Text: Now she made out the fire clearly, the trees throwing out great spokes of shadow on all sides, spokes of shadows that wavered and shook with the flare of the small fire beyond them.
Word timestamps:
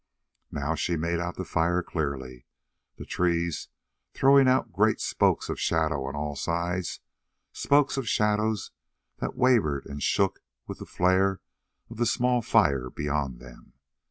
Now 0.51 0.73
she 0.73 0.97
made 0.97 1.19
out 1.19 1.35
the 1.35 1.45
fire 1.45 1.83
clearly, 1.83 2.47
the 2.97 3.05
trees 3.05 3.67
throwing 4.15 4.47
out 4.47 4.73
great 4.73 4.99
spokes 4.99 5.47
of 5.47 5.59
shadow 5.59 6.05
on 6.05 6.15
all 6.15 6.35
sides, 6.35 7.01
spokes 7.53 7.97
of 7.97 8.09
shadows 8.09 8.71
that 9.19 9.35
wavered 9.35 9.85
and 9.85 10.01
shook 10.01 10.41
with 10.65 10.79
the 10.79 10.87
flare 10.87 11.39
of 11.87 11.97
the 11.97 12.07
small 12.07 12.41
fire 12.41 12.89
beyond 12.89 13.39
them. 13.39 13.73